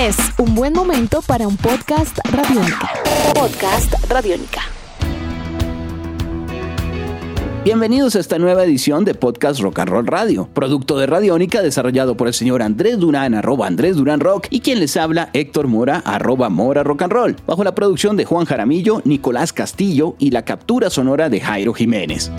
[0.00, 2.88] Es un buen momento para un podcast radiónica.
[3.34, 4.62] Podcast radiónica.
[7.64, 12.16] Bienvenidos a esta nueva edición de Podcast Rock and Roll Radio, producto de Radiónica desarrollado
[12.16, 15.98] por el señor Andrés Durán, arroba Andrés Durán Rock, y quien les habla Héctor Mora,
[16.06, 20.46] arroba Mora Rock and Roll, bajo la producción de Juan Jaramillo, Nicolás Castillo y la
[20.46, 22.30] captura sonora de Jairo Jiménez.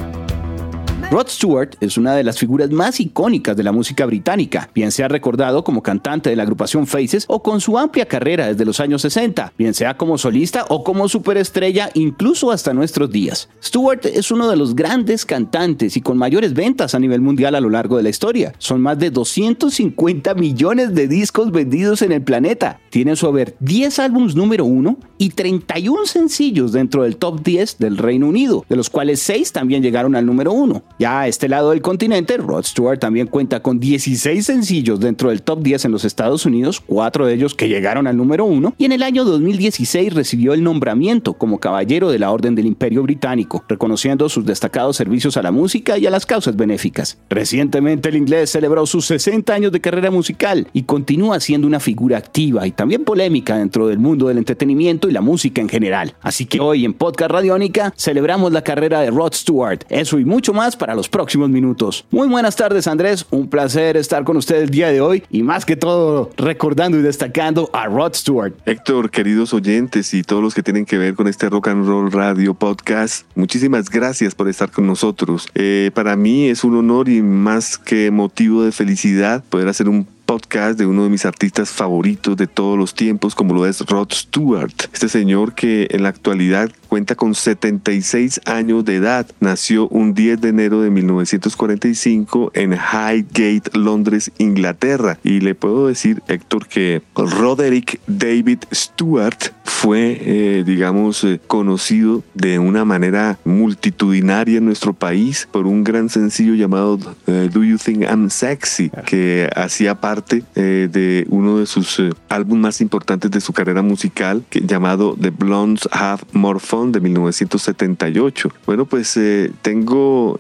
[1.11, 5.09] Rod Stewart es una de las figuras más icónicas de la música británica, bien sea
[5.09, 9.01] recordado como cantante de la agrupación Faces o con su amplia carrera desde los años
[9.01, 13.49] 60, bien sea como solista o como superestrella incluso hasta nuestros días.
[13.61, 17.59] Stewart es uno de los grandes cantantes y con mayores ventas a nivel mundial a
[17.59, 18.53] lo largo de la historia.
[18.57, 22.79] Son más de 250 millones de discos vendidos en el planeta.
[22.89, 27.97] Tiene su haber 10 álbumes número 1 y 31 sencillos dentro del top 10 del
[27.97, 30.81] Reino Unido, de los cuales 6 también llegaron al número 1.
[31.01, 35.41] Ya a este lado del continente, Rod Stewart también cuenta con 16 sencillos dentro del
[35.41, 38.85] top 10 en los Estados Unidos, cuatro de ellos que llegaron al número 1, y
[38.85, 43.63] en el año 2016 recibió el nombramiento como Caballero de la Orden del Imperio Británico,
[43.67, 47.17] reconociendo sus destacados servicios a la música y a las causas benéficas.
[47.31, 52.19] Recientemente el inglés celebró sus 60 años de carrera musical y continúa siendo una figura
[52.19, 56.13] activa y también polémica dentro del mundo del entretenimiento y la música en general.
[56.21, 59.83] Así que hoy en Podcast Radiónica celebramos la carrera de Rod Stewart.
[59.89, 62.05] Eso y mucho más para los próximos minutos.
[62.11, 65.65] Muy buenas tardes Andrés, un placer estar con usted el día de hoy y más
[65.65, 68.53] que todo recordando y destacando a Rod Stewart.
[68.65, 72.11] Héctor, queridos oyentes y todos los que tienen que ver con este Rock and Roll
[72.11, 75.47] Radio Podcast, muchísimas gracias por estar con nosotros.
[75.55, 80.07] Eh, para mí es un honor y más que motivo de felicidad poder hacer un
[80.31, 84.13] podcast de uno de mis artistas favoritos de todos los tiempos, como lo es Rod
[84.13, 84.71] Stewart.
[84.93, 89.25] Este señor que en la actualidad cuenta con 76 años de edad.
[89.39, 95.17] Nació un 10 de enero de 1945 en Highgate, Londres, Inglaterra.
[95.23, 102.59] Y le puedo decir, Héctor, que Roderick David Stewart fue, eh, digamos, eh, conocido de
[102.59, 108.01] una manera multitudinaria en nuestro país por un gran sencillo llamado eh, Do You Think
[108.03, 113.81] I'm Sexy, que hacía parte de uno de sus álbumes más importantes de su carrera
[113.81, 118.49] musical, que, llamado The Blondes Have More Fun de 1978.
[118.65, 119.19] Bueno, pues
[119.61, 120.37] tengo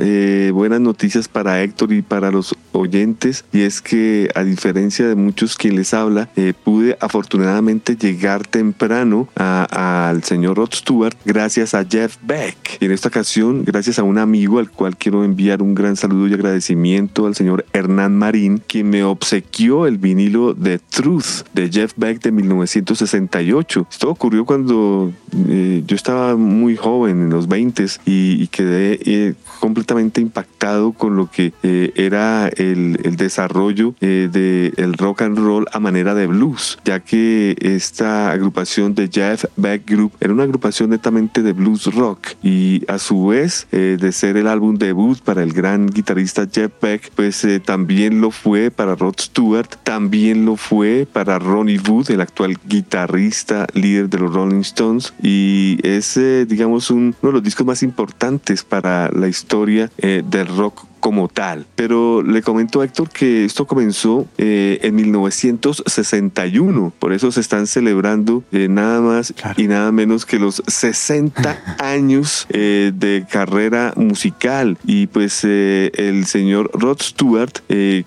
[0.53, 5.55] buenas noticias para Héctor y para los oyentes, y es que a diferencia de muchos
[5.55, 6.29] quien les habla,
[6.63, 12.77] pude afortunadamente llegar temprano al señor Rod Stewart gracias a Jeff Beck.
[12.79, 16.27] Y en esta ocasión, gracias a un amigo al cual quiero enviar un gran saludo
[16.27, 21.93] y agradecimiento al señor Hernán Marín, quien me obsequió el vinilo de Truth de Jeff
[21.95, 23.87] Beck de 1968.
[23.89, 25.11] Esto ocurrió cuando
[25.47, 27.71] eh, yo estaba muy joven, en los 20
[28.05, 34.93] y, y quedé eh, completamente impactado con lo que eh, era el, el desarrollo del
[34.97, 40.13] rock and roll a manera de blues, ya que esta agrupación de Jeff Beck Group
[40.19, 44.75] era una agrupación netamente de blues rock y a su vez de ser el álbum
[44.77, 50.45] debut para el gran guitarrista Jeff Beck, pues también lo fue para Rod Stewart, también
[50.45, 56.17] lo fue para Ronnie Wood, el actual guitarrista líder de los Rolling Stones y es,
[56.21, 61.65] digamos, uno de los discos más importantes para la historia eh, del rock como tal.
[61.75, 67.67] Pero le comento a Héctor que esto comenzó eh, en 1961, por eso se están
[67.67, 74.77] celebrando eh, nada más y nada menos que los 60 años eh, de carrera musical.
[74.85, 77.51] Y pues el señor Rod Stewart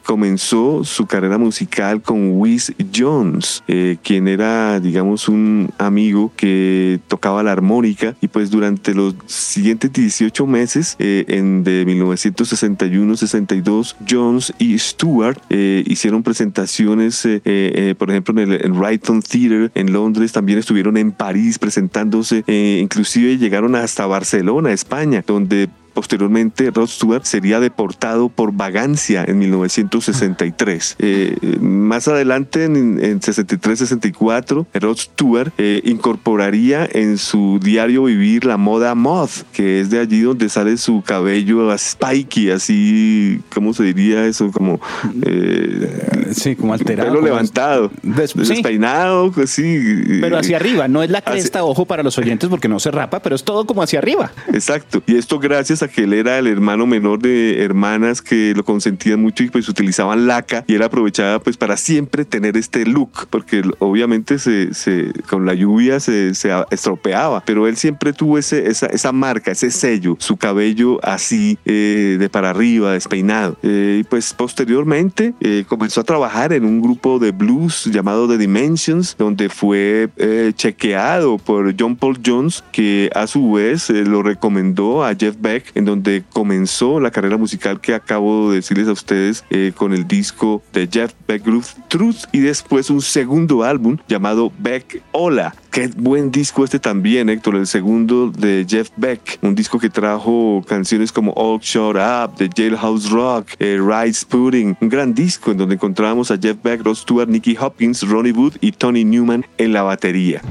[0.04, 3.64] comenzó su carrera musical con Wiz Jones,
[4.02, 10.46] quien era, digamos, un amigo que tocaba la armónica y pues durante los siguientes 18
[10.46, 18.40] meses en de 1961 61-62, Jones y Stewart eh, hicieron presentaciones, eh, eh, por ejemplo,
[18.40, 22.44] en el Brighton Theatre en Londres, también estuvieron en París presentándose,
[22.80, 30.96] inclusive llegaron hasta Barcelona, España, donde Posteriormente, Rod Stewart sería deportado por vagancia en 1963.
[30.98, 38.94] Eh, más adelante, en, 63-64, Rod Stewart eh, incorporaría en su diario vivir la moda
[38.94, 44.50] moth, que es de allí donde sale su cabello spiky, así, ¿cómo se diría eso?
[44.50, 44.80] Como...
[45.22, 47.10] Eh, sí, como alterado.
[47.10, 47.90] Pelo levantado.
[48.02, 49.78] despeinado, sí.
[50.20, 53.20] Pero hacia arriba, no es la cresta, ojo para los oyentes porque no se rapa,
[53.20, 54.32] pero es todo como hacia arriba.
[54.52, 55.02] Exacto.
[55.06, 59.20] Y esto gracias a que él era el hermano menor de hermanas que lo consentían
[59.20, 63.62] mucho y pues utilizaban laca y él aprovechaba pues para siempre tener este look, porque
[63.78, 68.86] obviamente se, se con la lluvia se, se, estropeaba, pero él siempre tuvo ese, esa,
[68.86, 73.56] esa marca, ese sello, su cabello así eh, de para arriba, despeinado.
[73.62, 78.38] Eh, y pues posteriormente eh, comenzó a trabajar en un grupo de blues llamado The
[78.38, 80.08] Dimensions, donde fue
[80.56, 85.84] chequeado por John Paul Jones, que a su vez lo recomendó a Jeff Beck, en
[85.84, 89.44] donde comenzó la carrera musical que acabo de decirles a ustedes
[89.76, 95.02] con el disco de Jeff Beck Groove Truth y después un segundo álbum llamado Beck
[95.12, 95.54] Hola.
[95.70, 100.62] Qué buen disco este también, Héctor, el segundo de Jeff Beck, un disco que trajo
[100.68, 105.58] canciones como All Shut Up, The Jailhouse Rock, eh, Rice Pudding, un gran disco en
[105.58, 109.82] donde encontrábamos a Jeff Beck, Stewart, Nicky Hopkins, Ronnie Wood y Tony Newman en la
[109.82, 110.42] batería.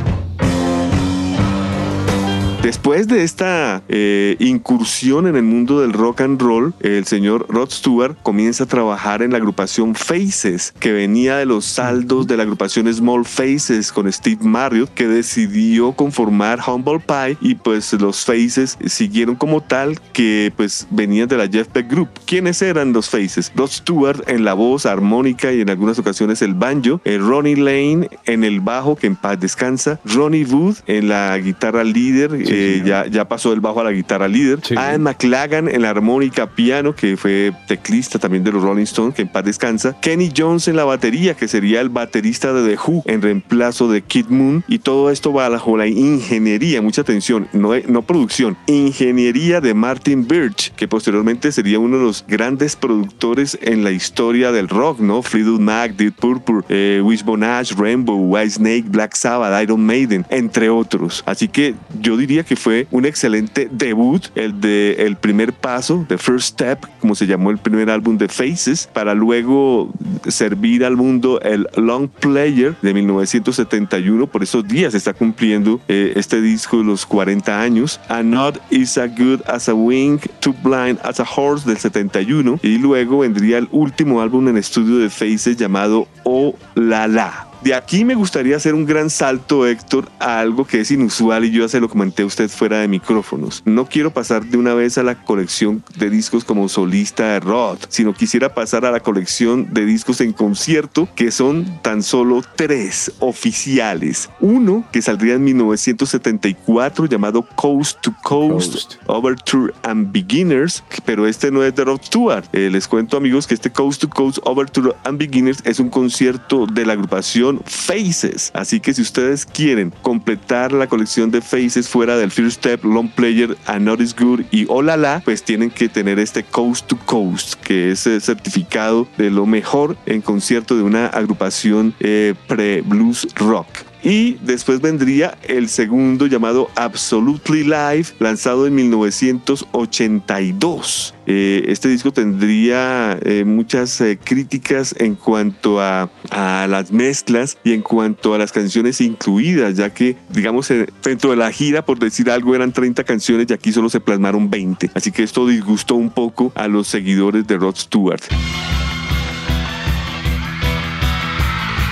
[2.63, 7.69] Después de esta eh, incursión en el mundo del rock and roll, el señor Rod
[7.69, 12.43] Stewart comienza a trabajar en la agrupación Faces, que venía de los saldos de la
[12.43, 18.77] agrupación Small Faces con Steve Marriott, que decidió conformar Humble Pie y pues los Faces
[18.85, 22.07] siguieron como tal que pues venían de la Jeff Beck Group.
[22.25, 23.51] ¿Quiénes eran los Faces?
[23.57, 28.07] Rod Stewart en la voz armónica y en algunas ocasiones el banjo, eh, Ronnie Lane
[28.25, 32.52] en el bajo, que en paz descansa, Ronnie Wood en la guitarra líder,
[32.85, 34.59] ya, ya pasó del bajo a la guitarra líder.
[34.63, 34.75] Sí.
[34.99, 39.27] McLagan en la armónica piano, que fue teclista también de los Rolling Stones, que en
[39.27, 39.95] paz descansa.
[40.01, 44.01] Kenny Jones en la batería, que sería el baterista de The Who en reemplazo de
[44.01, 44.63] Kid Moon.
[44.67, 50.73] Y todo esto bajo la ingeniería, mucha atención, no, no producción, ingeniería de Martin Birch,
[50.75, 55.21] que posteriormente sería uno de los grandes productores en la historia del rock, ¿no?
[55.21, 60.69] Fleetwood Mac, Deep Purple, eh, Wishbone Ash, Rainbow, White Snake, Black Sabbath, Iron Maiden, entre
[60.69, 61.23] otros.
[61.25, 66.17] Así que yo diría que fue un excelente debut, el de el primer paso, The
[66.17, 69.91] First Step, como se llamó el primer álbum de Faces, para luego
[70.27, 74.27] servir al mundo el Long Player de 1971.
[74.27, 77.99] Por esos días está cumpliendo eh, este disco los 40 años.
[78.09, 82.59] A Not is a Good as a Wing, Too Blind as a Horse del 71.
[82.63, 87.52] Y luego vendría el último álbum en estudio de Faces llamado Oh La La.
[87.63, 91.51] De aquí me gustaría hacer un gran salto, Héctor, a algo que es inusual y
[91.51, 93.63] yo ya se lo comenté a usted fuera de micrófonos.
[93.63, 97.77] No quiero pasar de una vez a la colección de discos como solista de Rod,
[97.87, 103.13] sino quisiera pasar a la colección de discos en concierto, que son tan solo tres
[103.19, 104.29] oficiales.
[104.41, 111.63] Uno que saldría en 1974 llamado Coast to Coast, Overture and Beginners, pero este no
[111.63, 112.43] es de Rod Stewart.
[112.51, 116.67] Eh, les cuento amigos que este Coast to Coast, Overture and Beginners es un concierto
[116.67, 118.51] de la agrupación Faces.
[118.53, 123.09] Así que si ustedes quieren completar la colección de Faces fuera del First Step, Long
[123.09, 127.55] Player, A Notice Good y Hola La, pues tienen que tener este Coast to Coast,
[127.55, 133.67] que es el certificado de lo mejor en concierto de una agrupación eh, pre-blues rock.
[134.03, 141.15] Y después vendría el segundo llamado Absolutely Live, lanzado en 1982.
[141.25, 147.71] Eh, este disco tendría eh, muchas eh, críticas en cuanto a, a, las mezclas y
[147.71, 150.67] en cuanto a las canciones incluidas, ya que, digamos,
[151.01, 154.49] dentro de la gira, por decir algo, eran 30 canciones y aquí solo se plasmaron
[154.49, 154.91] 20.
[154.93, 158.19] Así que esto disgustó un poco a los seguidores de Rod Stewart.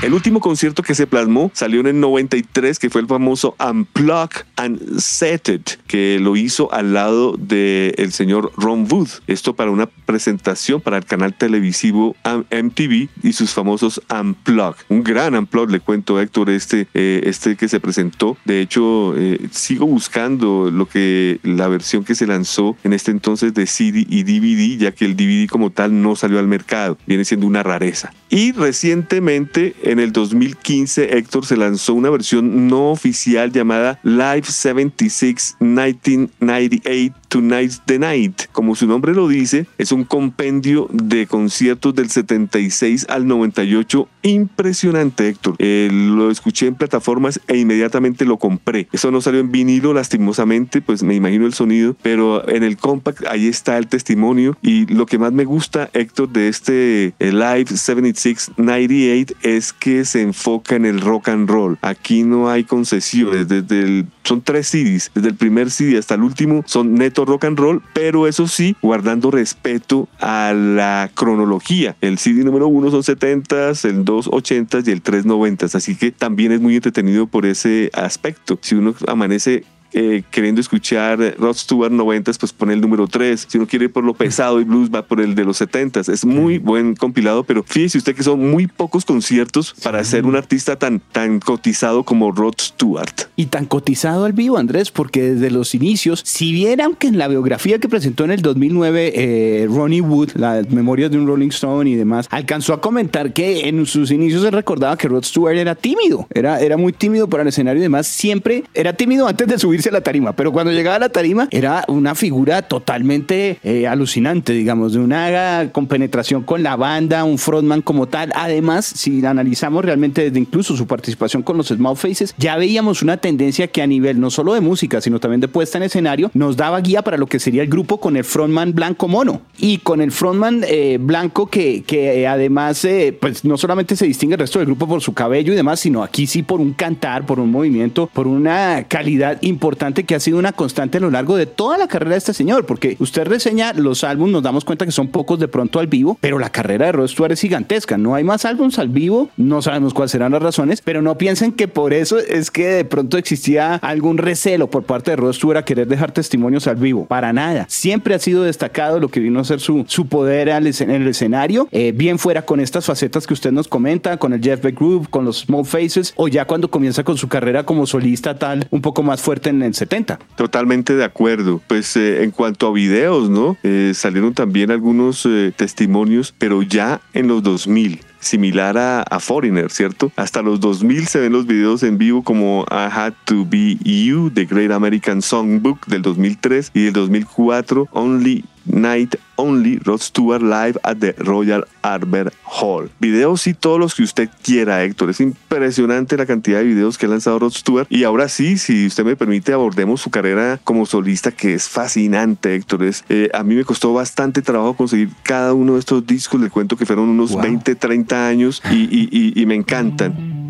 [0.01, 4.29] El último concierto que se plasmó salió en el 93, que fue el famoso Unplug
[4.55, 9.09] and Set It, que lo hizo al lado del el señor Ron Wood.
[9.27, 14.75] Esto para una presentación para el canal televisivo MTV y sus famosos Unplug.
[14.89, 18.37] Un gran Unplug, le cuento Héctor, este, eh, este que se presentó.
[18.43, 23.53] De hecho, eh, sigo buscando lo que la versión que se lanzó en este entonces
[23.53, 26.97] de CD y DVD, ya que el DVD como tal no salió al mercado.
[27.05, 28.11] Viene siendo una rareza.
[28.31, 35.57] Y recientemente en el 2015, Héctor se lanzó una versión no oficial llamada Live 76
[35.59, 38.43] 1998 Tonight's the Night.
[38.51, 44.09] Como su nombre lo dice, es un compendio de conciertos del 76 al 98.
[44.23, 45.55] Impresionante, Héctor.
[45.59, 48.87] Eh, lo escuché en plataformas e inmediatamente lo compré.
[48.91, 53.25] Eso no salió en vinilo, lastimosamente, pues me imagino el sonido, pero en el compact
[53.27, 54.57] ahí está el testimonio.
[54.61, 60.05] Y lo que más me gusta, Héctor, de este eh, Live 76 98 es que
[60.05, 61.77] se enfoca en el rock and roll.
[61.81, 63.47] Aquí no hay concesiones.
[63.47, 67.59] Desde son tres CDs, desde el primer CD hasta el último son netos rock and
[67.59, 71.95] roll, pero eso sí, guardando respeto a la cronología.
[72.01, 76.11] El CD número uno son 70s, el 2 80s y el 3 90s, así que
[76.11, 78.59] también es muy entretenido por ese aspecto.
[78.61, 83.47] Si uno amanece eh, queriendo escuchar Rod Stewart 90, pues pone el número 3.
[83.47, 86.01] Si uno quiere ir por lo pesado y blues, va por el de los 70.
[86.01, 90.35] Es muy buen compilado, pero fíjese usted que son muy pocos conciertos para ser un
[90.35, 93.29] artista tan, tan cotizado como Rod Stewart.
[93.35, 97.27] Y tan cotizado al vivo, Andrés, porque desde los inicios, si bien aunque en la
[97.27, 101.89] biografía que presentó en el 2009 eh, Ronnie Wood, las memorias de un Rolling Stone
[101.89, 105.75] y demás, alcanzó a comentar que en sus inicios se recordaba que Rod Stewart era
[105.75, 109.57] tímido, era, era muy tímido para el escenario y demás, siempre era tímido antes de
[109.81, 113.87] subirse a la tarima, pero cuando llegaba a la tarima era una figura totalmente eh,
[113.87, 118.31] alucinante, digamos, de una con penetración con la banda, un frontman como tal.
[118.35, 123.17] Además, si analizamos realmente desde incluso su participación con los Small Faces, ya veíamos una
[123.17, 126.57] tendencia que a nivel no solo de música, sino también de puesta en escenario, nos
[126.57, 130.01] daba guía para lo que sería el grupo con el frontman blanco mono y con
[130.01, 134.59] el frontman eh, blanco que, que además, eh, pues no solamente se distingue el resto
[134.59, 137.51] del grupo por su cabello y demás, sino aquí sí por un cantar, por un
[137.51, 141.77] movimiento, por una calidad importante que ha sido una constante a lo largo de toda
[141.77, 145.07] la carrera de este señor, porque usted reseña los álbumes, nos damos cuenta que son
[145.07, 148.23] pocos de pronto al vivo, pero la carrera de Rod Stewart es gigantesca, no hay
[148.23, 151.93] más álbumes al vivo, no sabemos cuáles serán las razones, pero no piensen que por
[151.93, 155.87] eso es que de pronto existía algún recelo por parte de Rod Stewart a querer
[155.87, 159.59] dejar testimonios al vivo, para nada, siempre ha sido destacado lo que vino a ser
[159.59, 163.67] su, su poder en el escenario, eh, bien fuera con estas facetas que usted nos
[163.67, 167.17] comenta, con el Jeff Beck Group, con los Small Faces, o ya cuando comienza con
[167.17, 170.19] su carrera como solista tal, un poco más fuerte en el 70.
[170.35, 171.61] Totalmente de acuerdo.
[171.67, 173.57] Pues eh, en cuanto a videos, ¿no?
[173.63, 180.11] Eh, salieron también algunos testimonios, pero ya en los 2000 similar a, a, Foreigner, ¿cierto?
[180.15, 184.29] Hasta los 2000 se ven los videos en vivo como I Had to Be You,
[184.29, 190.79] The Great American Songbook del 2003 y del 2004, Only Night Only, Rod Stewart Live
[190.83, 192.89] at the Royal Albert Hall.
[192.99, 195.09] Videos y todos los que usted quiera, Héctor.
[195.09, 197.87] Es impresionante la cantidad de videos que ha lanzado Rod Stewart.
[197.89, 202.55] Y ahora sí, si usted me permite, abordemos su carrera como solista, que es fascinante,
[202.55, 202.83] Héctor.
[202.83, 206.41] Es, eh, a mí me costó bastante trabajo conseguir cada uno de estos discos.
[206.41, 210.40] Le cuento que fueron unos 20, 30 años y, y, y me encantan.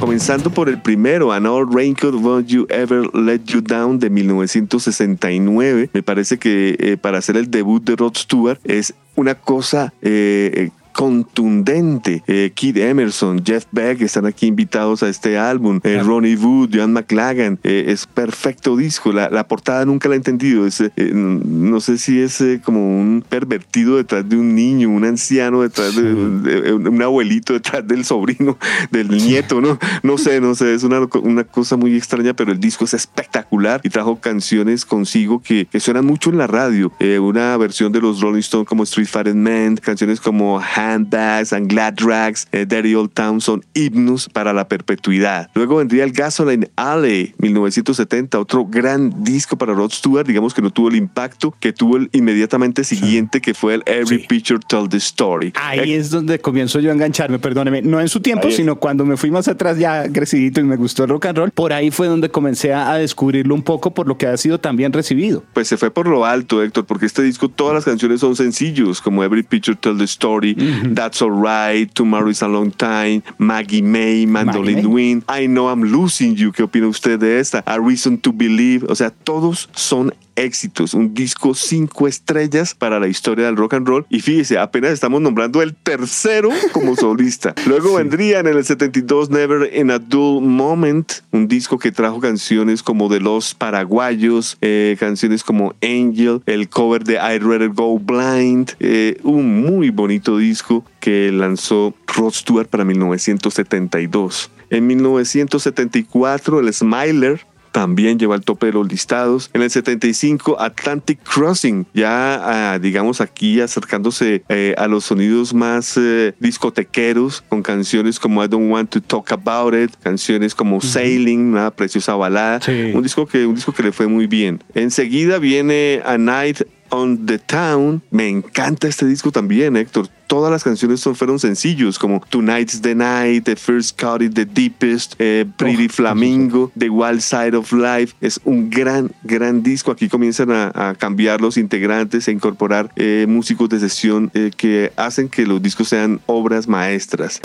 [0.00, 5.90] Comenzando por el primero, An Old Raincoat Won't You Ever Let You Down de 1969.
[5.92, 10.70] Me parece que eh, para hacer el debut de Rod Stewart es una cosa eh,
[10.98, 12.24] contundente.
[12.26, 15.78] Eh, Kid Emerson, Jeff Beck están aquí invitados a este álbum.
[15.84, 17.60] Eh, Ronnie Wood, Joan McLagan.
[17.62, 19.12] Eh, es perfecto disco.
[19.12, 20.66] La, portada nunca la he entendido.
[20.66, 25.94] Es, no sé si es como un pervertido detrás de un niño, un anciano detrás
[25.94, 28.58] de, un abuelito detrás del sobrino,
[28.90, 29.60] del nieto.
[29.60, 30.74] No, no sé, no sé.
[30.74, 35.40] Es una, una cosa muy extraña, pero el disco es espectacular y trajo canciones consigo
[35.40, 36.92] que, que suenan mucho en la radio.
[37.20, 40.58] una versión de los Rolling Stones como Street Fighter Man, canciones como
[40.94, 45.50] and Glad Drags, eh, Dirty Old Town son himnos para la perpetuidad.
[45.54, 50.70] Luego vendría el Gasoline Alley, 1970, otro gran disco para Rod Stewart, digamos que no
[50.70, 54.96] tuvo el impacto que tuvo el inmediatamente siguiente, que fue el Every Picture Tell the
[54.98, 55.52] Story.
[55.54, 59.16] Ahí es donde comienzo yo a engancharme, perdóneme, no en su tiempo, sino cuando me
[59.16, 62.06] fui más atrás ya crecidito y me gustó el rock and roll, por ahí fue
[62.06, 65.44] donde comencé a descubrirlo un poco por lo que ha sido también recibido.
[65.52, 69.00] Pues se fue por lo alto, Héctor, porque este disco todas las canciones son sencillos,
[69.00, 70.56] como Every Picture Tell the Story,
[70.94, 76.36] That's Alright, Tomorrow is a Long Time, Maggie May, Mandolin Wind, I Know I'm Losing
[76.36, 76.52] You.
[76.52, 77.62] ¿Qué opina usted de esta?
[77.66, 78.84] A Reason to Believe.
[78.88, 83.86] O sea, todos son éxitos, un disco cinco estrellas para la historia del rock and
[83.86, 84.06] roll.
[84.08, 87.54] Y fíjese, apenas estamos nombrando el tercero como solista.
[87.66, 92.82] Luego vendrían en el 72 Never in a Dull Moment, un disco que trajo canciones
[92.82, 98.72] como de los paraguayos, eh, canciones como Angel, el cover de I'd Rather Go Blind,
[98.80, 104.50] eh, un muy bonito disco que lanzó Rod Stewart para 1972.
[104.70, 107.40] En 1974, el Smiler
[107.72, 109.50] también lleva al tope de los listados.
[109.52, 115.96] En el 75, Atlantic Crossing, ya ah, digamos aquí acercándose eh, a los sonidos más
[115.96, 121.52] eh, discotequeros, con canciones como I Don't Want to Talk About It, canciones como Sailing,
[121.52, 122.60] una preciosa balada,
[122.94, 124.62] un, disco que, un disco que le fue muy bien.
[124.74, 128.02] Enseguida viene A Night on the Town.
[128.10, 130.08] Me encanta este disco también, Héctor.
[130.26, 134.44] Todas las canciones son, fueron sencillos, como Tonight's the Night, The First Cut It, The
[134.44, 138.14] Deepest, eh, Pretty Flamingo, The Wild Side of Life.
[138.20, 139.90] Es un gran, gran disco.
[139.90, 145.28] Aquí comienzan a, cambiar los integrantes, a incorporar eh, músicos de sesión eh, que hacen
[145.28, 147.40] que los discos sean obras maestras.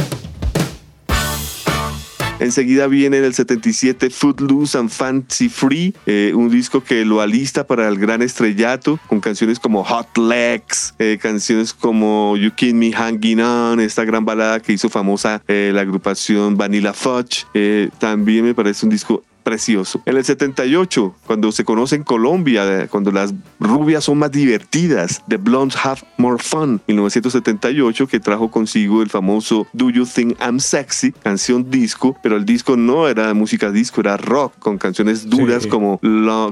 [2.40, 7.66] Enseguida viene en el 77 Footloose and Fancy Free, eh, un disco que lo alista
[7.66, 12.92] para el gran estrellato, con canciones como Hot Legs, eh, canciones como You Keep Me
[12.92, 17.46] Hanging On, esta gran balada que hizo famosa eh, la agrupación Vanilla Fudge.
[18.00, 20.02] también me parece un disco precioso.
[20.06, 25.38] En el 78, cuando se conoce en Colombia, cuando las rubias son más divertidas, The
[25.38, 31.12] Blondes Have More Fun, 1978, que trajo consigo el famoso Do You Think I'm Sexy,
[31.12, 36.00] canción disco, pero el disco no era música disco, era rock, con canciones duras como,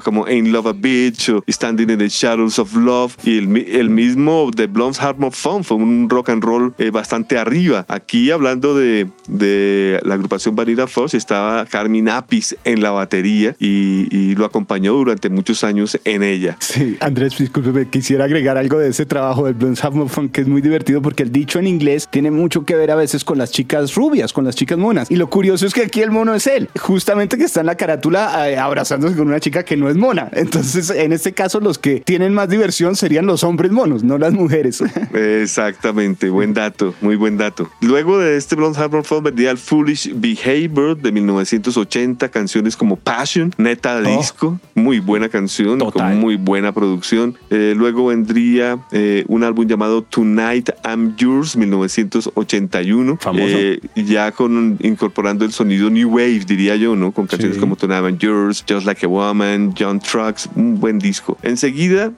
[0.03, 4.51] como Ain't Love a Bitch o Standing in the Shadows of Love, y el, mismo
[4.55, 7.86] The Blondes Have More Fun fue un rock and roll eh, bastante arriba.
[7.88, 14.35] Aquí hablando de, de la agrupación Vanilla Force estaba Carmen Apis en la batería y,
[14.35, 16.55] lo acompañó durante muchos años en ella.
[16.59, 20.61] Sí, Andrés, discúlpeme, quisiera agregar algo de ese trabajo del Blondes Fun que es muy
[20.61, 23.93] divertido porque el dicho en inglés tiene mucho que ver a veces con las chicas
[23.93, 25.11] rubias, con las chicas monas.
[25.11, 27.75] Y lo curioso es que aquí el mono es él, justamente que está en la
[27.75, 30.29] carátula eh, abrazándose con una chica que no es mona.
[30.33, 34.33] Entonces, en este caso, los que tienen más diversión serían los hombres monos, no las
[34.33, 34.81] mujeres.
[35.13, 37.69] Exactamente, buen dato, muy buen dato.
[37.81, 43.97] Luego de este Blondes Fun vendría el Foolish Behavior de 1980, canciones como Passion, neta
[43.97, 44.17] oh.
[44.17, 47.37] disco, muy buena canción, con muy buena producción.
[47.49, 53.19] Eh, luego vendría eh, un álbum llamado Tonight I'm Yours, 1981.
[53.37, 57.11] Eh, ya con incorporando el sonido New Wave, diría yo, ¿no?
[57.11, 61.37] Con canciones como Tonight I'm Yours, Just Like a Woman, John Trucks, un buen disco.
[61.43, 62.11] Enseguida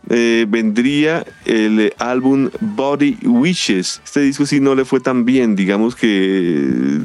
[0.48, 4.02] vendría el álbum Body Wishes.
[4.04, 7.00] Este disco sí no le fue tan bien, digamos que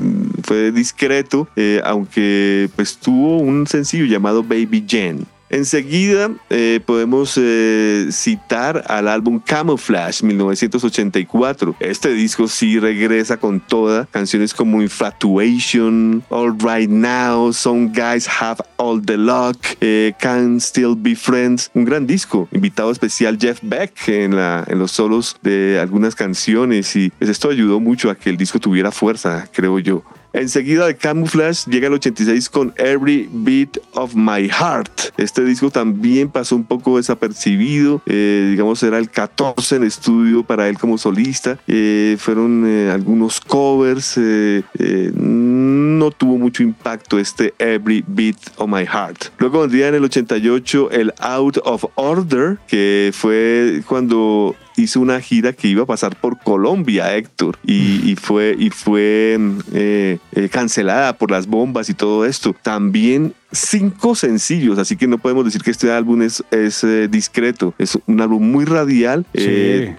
[0.48, 1.48] fue discreto,
[1.84, 5.26] aunque pues tuvo un sencillo llamado Baby Jen.
[5.50, 11.76] Enseguida eh, podemos eh, citar al álbum Camouflage 1984.
[11.80, 18.62] Este disco sí regresa con toda canciones como Infatuation, All Right Now, Some Guys Have
[18.76, 21.70] All the Luck, eh, Can Still Be Friends.
[21.72, 22.46] Un gran disco.
[22.52, 27.80] Invitado especial Jeff Beck en, la, los solos de algunas canciones y pues, esto ayudó
[27.80, 30.04] mucho a que el disco tuviera fuerza, creo yo.
[30.32, 35.14] Enseguida de Camouflage llega el 86 con Every Beat of My Heart.
[35.16, 40.68] Este disco también pasó un poco desapercibido, eh, digamos era el 14 en estudio para
[40.68, 41.58] él como solista.
[41.66, 49.26] Eh, fueron eh, algunos covers, no tuvo mucho impacto este Every Beat of My Heart.
[49.38, 55.52] Luego vendría en el 88 el Out of Order, que fue cuando hizo una gira
[55.52, 59.38] que iba a pasar por Colombia, Héctor, y, fue, y fue
[59.72, 62.54] eh, eh, cancelada por las bombas y todo esto.
[62.62, 67.74] También cinco sencillos, así que no podemos decir que este álbum es, es eh, discreto.
[67.78, 69.26] Es un álbum muy radial,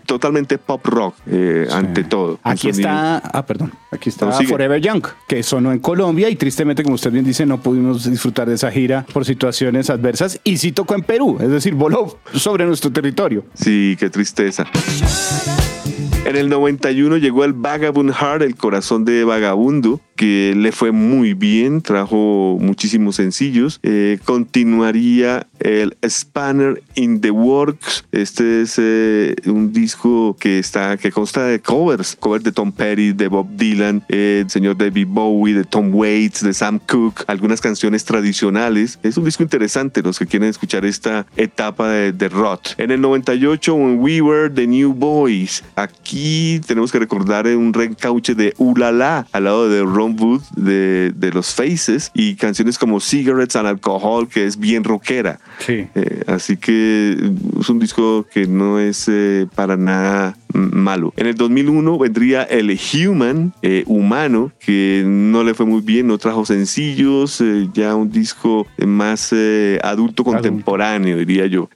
[0.06, 1.16] totalmente pop rock
[1.72, 2.40] ante todo.
[2.44, 6.96] Aquí está, ah, perdón, aquí está Forever Young, que sonó en Colombia y tristemente, como
[6.96, 10.96] usted bien dice, no pudimos disfrutar de esa gira por situaciones adversas y sí tocó
[10.96, 13.46] en Perú, es decir, voló sobre nuestro territorio.
[13.54, 14.66] Sí, qué tristeza.
[16.30, 21.34] En el 91 llegó el Vagabond Heart, el corazón de vagabundo, que le fue muy
[21.34, 23.80] bien, trajo muchísimos sencillos.
[23.82, 28.06] Eh, continuaría el Spanner in the Works.
[28.12, 33.14] Este es eh, un disco que está que consta de covers, covers de Tom Petty,
[33.14, 37.60] de Bob Dylan, eh, el señor David Bowie, de Tom Waits, de Sam Cooke, algunas
[37.60, 39.00] canciones tradicionales.
[39.02, 42.30] Es un disco interesante los que quieren escuchar esta etapa de, de.
[42.78, 45.64] En el 98, When We Were the New Boys.
[45.76, 46.19] Aquí
[46.66, 51.54] tenemos que recordar un reencauche de Ulala al lado de Ron Wood de, de los
[51.54, 55.40] Faces y canciones como Cigarettes and Alcohol, que es bien rockera.
[55.60, 55.88] Sí.
[55.96, 57.18] Eh, así que
[57.60, 61.14] es un disco que no es eh, para nada malo.
[61.18, 66.18] En el 2001 vendría el Human, eh, humano, que no le fue muy bien, no
[66.18, 69.34] trajo sencillos, ya un disco más
[69.84, 71.70] adulto contemporáneo, diría yo.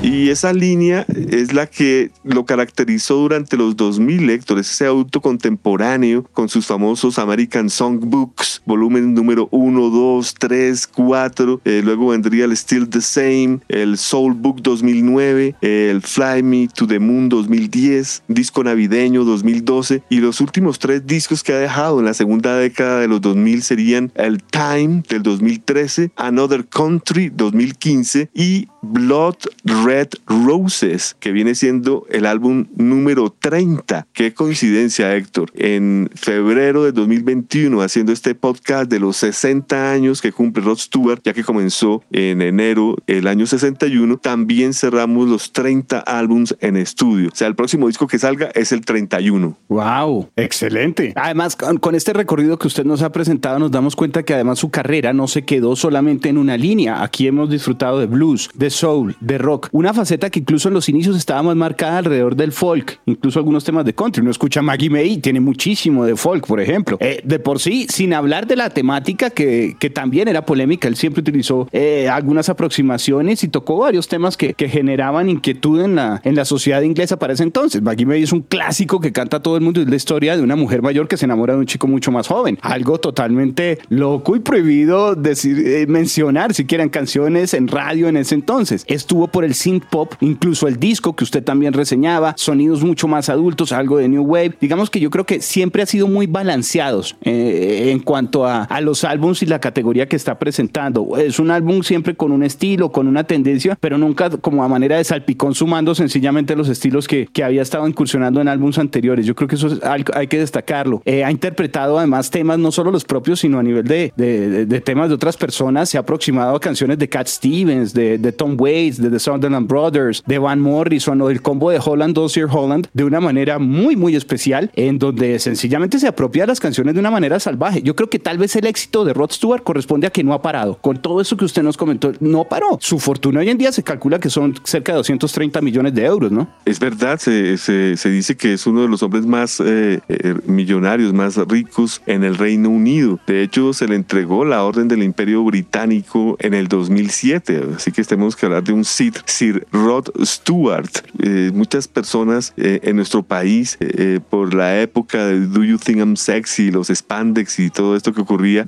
[0.00, 6.24] Y esa línea es la que lo caracterizó durante los 2000, Héctor, ese auto contemporáneo
[6.32, 11.60] con sus famosos American Songbooks, volumen número 1, 2, 3, 4.
[11.82, 17.00] luego vendría el Still the Same, el Soul Book 2009, el Fly Me to the
[17.00, 20.04] Moon 2010, disco navideño 2012.
[20.08, 23.62] Y los últimos tres discos que ha dejado en la segunda década de los 2000
[23.62, 32.06] serían el Time del 2013, Another Country 2015 y Blood Red Roses, que viene siendo
[32.10, 34.06] el álbum número 30.
[34.12, 35.50] Qué coincidencia, Héctor.
[35.54, 41.20] En febrero de 2021, haciendo este podcast de los 60 años que cumple Rod Stewart,
[41.24, 47.30] ya que comenzó en enero el año 61, también cerramos los 30 álbums en estudio.
[47.32, 49.56] O sea, el próximo disco que salga es el 31.
[49.68, 50.30] ¡Wow!
[50.36, 51.12] Excelente.
[51.16, 54.58] Además, con, con este recorrido que usted nos ha presentado, nos damos cuenta que además
[54.58, 57.02] su carrera no se quedó solamente en una línea.
[57.02, 59.68] Aquí hemos disfrutado de blues, de soul, de rock.
[59.72, 63.64] Una faceta que incluso en los inicios estaba más marcada alrededor del folk, incluso algunos
[63.64, 64.20] temas de country.
[64.20, 66.96] Uno escucha Maggie May, tiene muchísimo de folk, por ejemplo.
[67.00, 70.96] Eh, de por sí, sin hablar de la temática que, que también era polémica, él
[70.96, 76.20] siempre utilizó eh, algunas aproximaciones y tocó varios temas que, que generaban inquietud en la,
[76.24, 77.82] en la sociedad inglesa para ese entonces.
[77.82, 80.56] Maggie May es un clásico que canta todo el mundo, es la historia de una
[80.56, 82.58] mujer mayor que se enamora de un chico mucho más joven.
[82.62, 88.34] Algo totalmente loco y prohibido decir, eh, mencionar siquiera en canciones, en radio en ese
[88.34, 88.57] entonces.
[88.86, 93.28] Estuvo por el synth pop, incluso el disco que usted también reseñaba, sonidos mucho más
[93.28, 94.56] adultos, algo de New Wave.
[94.60, 98.80] Digamos que yo creo que siempre ha sido muy balanceados eh, en cuanto a, a
[98.80, 101.16] los álbums y la categoría que está presentando.
[101.16, 104.96] Es un álbum siempre con un estilo, con una tendencia, pero nunca como a manera
[104.96, 109.24] de salpicón sumando sencillamente los estilos que, que había estado incursionando en álbumes anteriores.
[109.26, 111.02] Yo creo que eso es algo, hay que destacarlo.
[111.04, 114.66] Eh, ha interpretado además temas no solo los propios, sino a nivel de, de, de,
[114.66, 115.88] de temas de otras personas.
[115.90, 119.68] Se ha aproximado a canciones de Cat Stevens, de, de Tom Waits, de The Sutherland
[119.68, 123.96] Brothers, de Van Morrison o del combo de Holland, Dossier Holland, de una manera muy,
[123.96, 127.82] muy especial, en donde sencillamente se apropia las canciones de una manera salvaje.
[127.82, 130.40] Yo creo que tal vez el éxito de Rod Stewart corresponde a que no ha
[130.40, 130.78] parado.
[130.80, 132.78] Con todo eso que usted nos comentó, no paró.
[132.80, 136.32] Su fortuna hoy en día se calcula que son cerca de 230 millones de euros,
[136.32, 136.48] ¿no?
[136.64, 141.12] Es verdad, se, se, dice que es uno de los hombres más eh, eh, millonarios,
[141.12, 143.20] más ricos en el Reino Unido.
[143.26, 147.62] De hecho, se le entregó la Orden del Imperio Británico en el 2007.
[147.76, 150.90] Así que tenemos que hablar de un Sir, Sir Rod Stewart.
[151.18, 155.98] Eh, muchas personas eh, en nuestro país, eh, por la época de Do You Think
[155.98, 158.66] I'm Sexy, los spandex y todo esto que ocurría,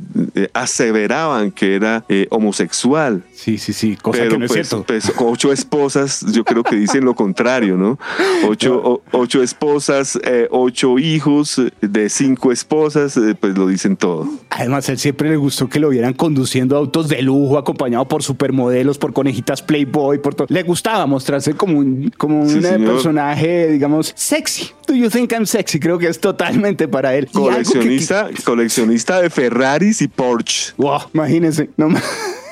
[0.52, 3.22] aseveraban que era homosexual.
[3.42, 4.84] Sí, sí, sí, cosa Pero que no pues, es cierto.
[4.86, 7.98] pues, ocho esposas, yo creo que dicen lo contrario, ¿no?
[8.46, 13.96] Ocho, o- ocho esposas, eh, ocho hijos eh, de cinco esposas, eh, pues lo dicen
[13.96, 14.28] todo.
[14.50, 18.98] Además, él siempre le gustó que lo vieran conduciendo autos de lujo, acompañado por supermodelos,
[18.98, 20.46] por conejitas Playboy, por todo.
[20.50, 22.92] Le gustaba mostrarse como un, como Sí, un señor.
[22.92, 24.70] personaje, digamos, sexy.
[24.86, 25.80] Do you think I'm sexy?
[25.80, 27.24] Creo que es totalmente para él.
[27.26, 30.74] Que- Coleccionista, coleccionista de Ferraris y Porsche.
[30.76, 31.70] Wow, imagínense.
[31.78, 31.88] No,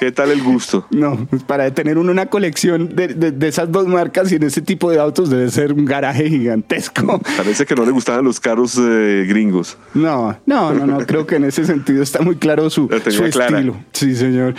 [0.01, 0.87] ¿Qué tal el gusto?
[0.91, 4.63] no, para tener uno una colección de, de- de esas dos marcas y en ese
[4.63, 7.21] tipo de autos debe ser un garaje gigantesco.
[7.37, 9.77] Parece que no le gustaban los carros eh, gringos.
[9.95, 10.99] No, no, no, no.
[11.07, 13.77] Creo que en ese sentido está muy claro su, su estilo.
[13.93, 14.55] Sí, señor.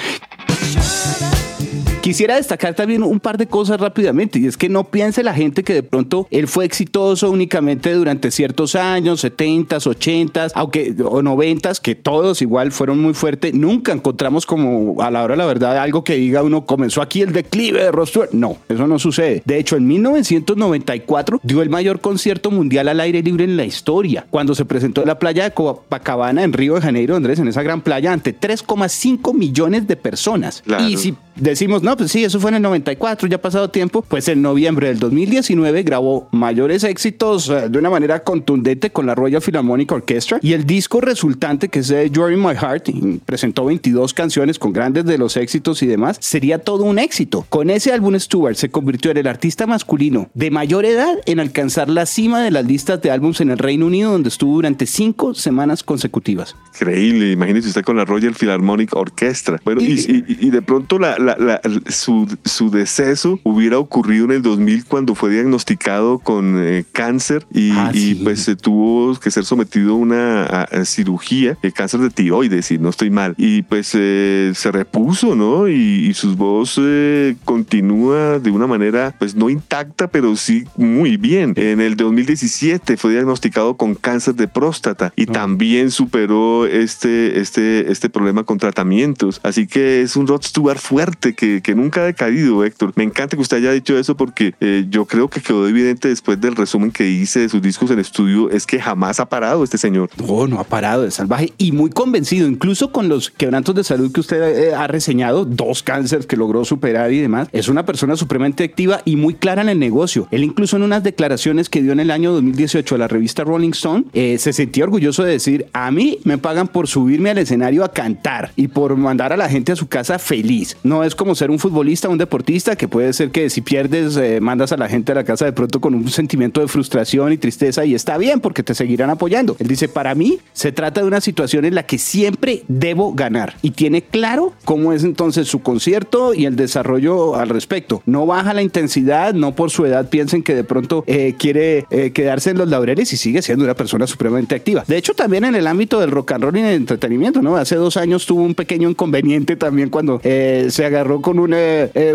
[2.02, 5.64] Quisiera destacar también un par de cosas rápidamente y es que no piense la gente
[5.64, 11.82] que de pronto él fue exitoso únicamente durante ciertos años, 70s, 80s, aunque o 90s,
[11.82, 13.54] que todos igual fueron muy fuertes.
[13.54, 17.22] Nunca encontramos como a la hora de la verdad algo que diga uno comenzó aquí
[17.22, 18.30] el declive de Rod Stewart.
[18.32, 19.44] No, eso no sucede.
[19.46, 24.26] De hecho, en 1994 dio el mayor concierto mundial al aire libre en la historia,
[24.30, 27.62] cuando se presentó en la playa de Copacabana en Río de Janeiro, Andrés, en esa
[27.62, 30.64] gran playa ante 3,5 millones de personas.
[30.66, 30.88] Claro.
[30.88, 34.02] Y si decimos, no, pues sí, eso fue en el 94, ya ha pasado tiempo,
[34.02, 39.15] pues en noviembre del 2019 grabó mayores éxitos eh, de una manera contundente con la
[39.15, 42.89] Royal Philharmonic Orchestra y el disco resultante que es You're in My Heart
[43.25, 47.45] presentó 22 canciones con grandes de los éxitos y demás, sería todo un éxito.
[47.49, 51.89] Con ese álbum Stewart se convirtió en el artista masculino de mayor edad en alcanzar
[51.89, 55.34] la cima de las listas de álbumes en el Reino Unido donde estuvo durante cinco
[55.34, 56.56] semanas consecutivas.
[56.73, 59.60] Increíble, imagínese usted con la Royal Philharmonic Orchestra.
[59.63, 64.32] Bueno, y, y- y de pronto la, la- la- su, su deceso hubiera ocurrido en
[64.32, 68.22] el 2000 cuando fue diagnosticado con eh, cáncer y, Ah, y, sí.
[68.24, 72.65] pues se tuvo que ser sometido a una a- a cirugía, de cáncer de tiroides,
[72.68, 73.36] si no estoy mal.
[73.38, 75.68] Y pues eh, se repuso, ¿no?
[75.68, 81.18] Y, y su voz eh, continúa de una manera, pues no intacta, pero sí muy
[81.18, 81.54] bien.
[81.58, 88.10] En el 2017 fue diagnosticado con cáncer de próstata y también superó este, este, este
[88.10, 89.42] problema con tratamientos.
[89.44, 92.94] Así que es un Rod Stewart fuerte que, nunca ha decaído, Héctor.
[92.96, 96.40] Me encanta que usted haya dicho eso porque eh, yo creo que quedó evidente después
[96.40, 99.78] del resumen que hice de sus discos en estudio, es que jamás ha parado este
[99.78, 100.10] señor.
[100.18, 104.12] No, no ha parado de salvaje y muy convencido, incluso con los quebrantos de salud
[104.12, 107.48] que usted eh, ha reseñado, dos cánceres que logró superar y demás.
[107.52, 110.28] Es una persona supremamente activa y muy clara en el negocio.
[110.32, 113.72] Él incluso en unas declaraciones que dio en el año 2018 a la revista Rolling
[113.72, 117.84] Stone, eh, se sentía orgulloso de decir, a mí me pagan por subirme al escenario
[117.84, 120.78] a cantar y por mandar a la gente a su casa feliz.
[120.84, 124.18] No no es como ser un futbolista, un deportista, que puede ser que si pierdes,
[124.18, 127.32] eh, mandas a la gente a la casa de pronto con un sentimiento de frustración
[127.32, 129.56] y tristeza y está bien porque te seguirán apoyando.
[129.60, 133.56] Él dice, para mí se trata de una situación en la que siempre debo ganar
[133.62, 138.02] y tiene claro cómo es entonces su concierto y el desarrollo al respecto.
[138.06, 142.12] No baja la intensidad, no por su edad piensen que de pronto eh, quiere eh,
[142.12, 144.84] quedarse en los laureles y sigue siendo una persona supremamente activa.
[144.86, 147.56] De hecho, también en el ámbito del rock and roll y del entretenimiento, ¿no?
[147.56, 151.56] Hace dos años tuvo un pequeño inconveniente también cuando eh, se agarró con un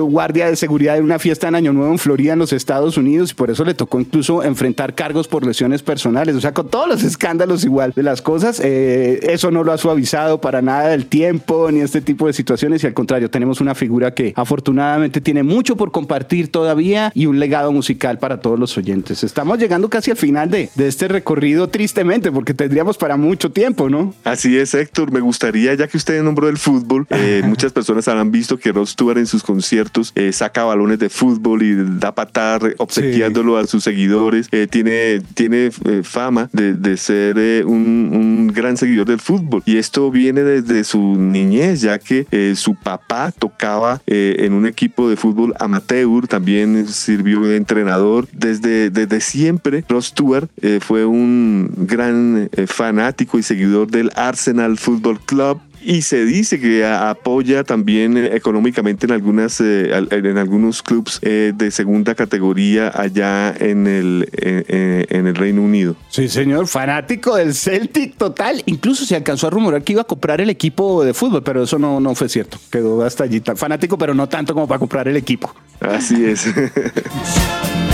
[0.01, 3.33] guardia de seguridad en una fiesta en Año Nuevo en Florida, en los Estados Unidos,
[3.33, 6.37] y por eso le tocó incluso enfrentar cargos por lesiones personales.
[6.37, 10.41] O sea, con todos los escándalos igual de las cosas, eso no lo ha suavizado
[10.41, 14.15] para nada el tiempo ni este tipo de situaciones y al contrario, tenemos una figura
[14.15, 19.25] que afortunadamente tiene mucho por compartir todavía y un legado musical para todos los oyentes.
[19.25, 23.89] Estamos llegando casi al final de, de este recorrido tristemente porque tendríamos para mucho tiempo,
[23.89, 24.15] ¿no?
[24.25, 25.13] Así es, Héctor.
[25.13, 28.87] Me gustaría, ya que usted nombró el fútbol, eh, muchas personas habrán visto que Rod
[28.87, 33.85] Stewart en sus conciertos eh, saca balones de fútbol y da patar obsequiándolo a sus
[33.85, 34.49] seguidores.
[34.53, 35.71] Eh, tiene tiene
[36.03, 41.01] fama de, de ser un, un, gran seguidor del fútbol y esto viene desde su
[41.01, 47.57] niñez, ya que su papá tocaba en un equipo de fútbol amateur, también sirvió de
[47.57, 48.29] entrenador.
[48.33, 50.49] Desde, desde siempre, Rod Stewart
[50.81, 57.65] fue un gran fanático y seguidor del Arsenal Football Club y se dice que apoya
[57.65, 64.29] también económicamente en algunas eh, en algunos clubes eh, de segunda categoría allá en el
[64.33, 65.97] en, el Reino Unido.
[66.09, 68.63] Sí, señor, fanático del Celtic total.
[68.67, 71.79] Incluso se alcanzó a rumorar que iba a comprar el equipo de fútbol, pero eso
[71.79, 72.59] no, no fue cierto.
[72.71, 73.43] Quedó hasta allí.
[73.57, 75.55] Fanático, pero no tanto como para comprar el equipo.
[75.81, 76.47] Así es.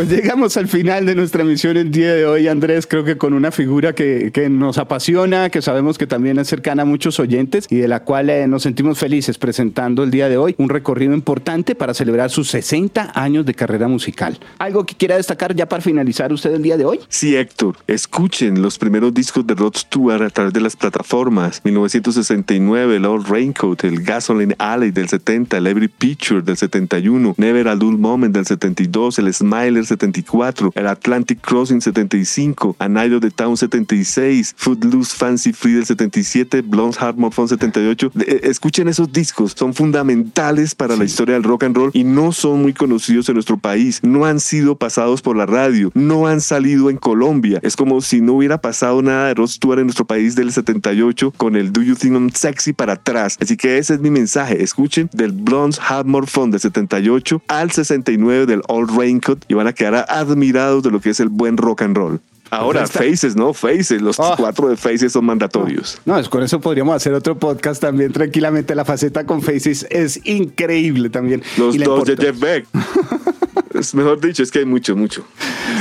[0.00, 3.34] Pues llegamos al final de nuestra misión el día de hoy, Andrés, creo que con
[3.34, 7.66] una figura que, que nos apasiona, que sabemos que también es cercana a muchos oyentes
[7.68, 11.12] y de la cual eh, nos sentimos felices presentando el día de hoy un recorrido
[11.12, 14.40] importante para celebrar sus 60 años de carrera musical.
[14.58, 17.00] ¿Algo que quiera destacar ya para finalizar usted el día de hoy?
[17.10, 21.60] Sí, Héctor, escuchen los primeros discos de Rod Stewart a través de las plataformas.
[21.62, 27.68] 1969, el Old Raincoat, el Gasoline Alley del 70, el Every Picture del 71, Never
[27.68, 33.20] a Dull Moment del 72, el Smiler 74, el Atlantic Crossing 75, A Night of
[33.20, 38.12] the Town 76, Footloose Fancy Free del 77, Blonde Heart Morphone 78.
[38.42, 42.62] Escuchen esos discos, son fundamentales para la historia del rock and roll y no son
[42.62, 46.90] muy conocidos en nuestro país, no han sido pasados por la radio, no han salido
[46.90, 47.60] en Colombia.
[47.62, 51.32] Es como si no hubiera pasado nada de Rod Stewart en nuestro país del 78
[51.36, 53.36] con el Do You Think I'm Sexy para atrás.
[53.40, 54.62] Así que ese es mi mensaje.
[54.62, 59.72] Escuchen del Blonde Heart Morphone del 78 al 69 del Old Raincoat y van a
[59.80, 62.20] quedar admirados de lo que es el buen rock and roll.
[62.50, 63.54] Ahora, Faces, ¿no?
[63.54, 64.34] Faces, los ah.
[64.36, 65.98] cuatro de Faces son mandatorios.
[66.04, 68.74] No, es con eso podríamos hacer otro podcast también tranquilamente.
[68.74, 71.42] La faceta con Faces es increíble también.
[71.56, 72.66] Los dos de Jeff Beck.
[73.74, 75.24] es mejor dicho, es que hay mucho, mucho.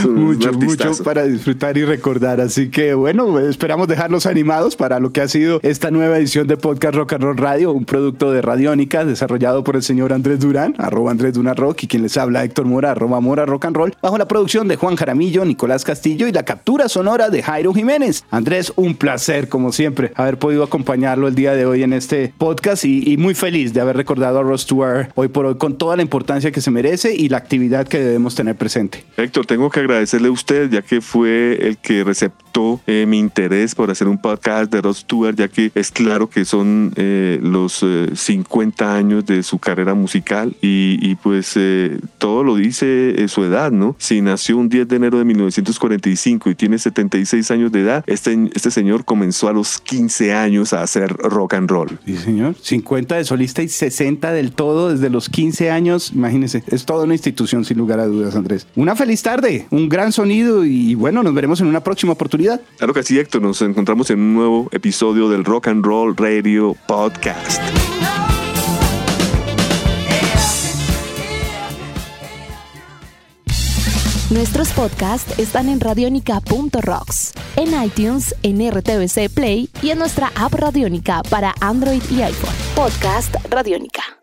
[0.07, 2.39] mucho, mucho para disfrutar y recordar.
[2.41, 6.57] Así que bueno, esperamos dejarlos animados para lo que ha sido esta nueva edición de
[6.57, 10.75] Podcast Rock and Roll Radio, un producto de Radiónica desarrollado por el señor Andrés Durán,
[10.77, 13.95] arroba Andrés Durán Rock, y quien les habla Héctor Mora, arroba Mora Rock and Roll,
[14.01, 18.23] bajo la producción de Juan Jaramillo, Nicolás Castillo y la captura sonora de Jairo Jiménez.
[18.29, 22.85] Andrés, un placer, como siempre, haber podido acompañarlo el día de hoy en este podcast
[22.85, 26.01] y, muy feliz de haber recordado a Ross Stewart hoy por hoy con toda la
[26.01, 29.05] importancia que se merece y la actividad que debemos tener presente.
[29.17, 32.48] Héctor, tengo que agradecerle a usted, ya que fue el que receptó
[32.87, 36.45] eh, mi interés por hacer un podcast de Rod Stewart, ya que es claro que
[36.45, 41.57] son eh, los 50 eh, años de su carrera musical y, pues
[42.17, 43.95] todo lo dice su edad, ¿no?
[43.97, 48.49] Si nació un 10 de enero de 1945 y tiene 76 años de edad, este,
[48.53, 51.99] este señor comenzó a los 15 años a hacer rock and roll.
[52.05, 52.55] Sí, señor.
[52.61, 56.11] 50 de solista y 60 del todo desde los 15 años.
[56.13, 58.67] Imagínese, es toda una institución sin lugar a dudas, Andrés.
[58.75, 62.48] Una feliz tarde, un gran sonido y bueno, nos veremos en una próxima oportunidad.
[62.77, 63.41] Claro que sí, Héctor.
[63.41, 67.61] Nos encontramos en un nuevo episodio del Rock and Roll Radio Podcast.
[74.29, 81.23] Nuestros podcasts están en radionica.rocks, en iTunes, en RTVC Play y en nuestra app Radionica
[81.31, 82.53] para Android y iPhone.
[82.75, 84.18] Podcast Radionica.